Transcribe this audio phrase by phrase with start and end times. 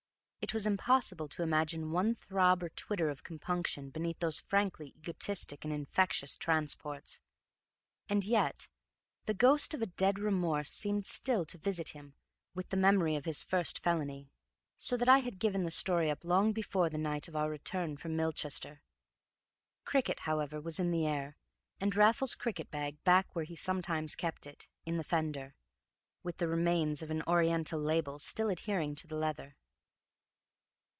[0.43, 5.63] It was impossible to imagine one throb or twitter of compunction beneath those frankly egotistic
[5.63, 7.21] and infectious transports.
[8.09, 8.67] And yet
[9.27, 12.15] the ghost of a dead remorse seemed still to visit him
[12.55, 14.29] with the memory of his first felony,
[14.79, 17.95] so that I had given the story up long before the night of our return
[17.95, 18.81] from Milchester.
[19.85, 21.37] Cricket, however, was in the air,
[21.79, 25.53] and Raffles's cricket bag back where he sometimes kept it, in the fender,
[26.23, 29.55] with the remains of an Orient label still adhering to the leather.